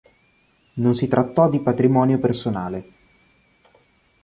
[0.77, 2.91] Non si trattò di patrimonio personale.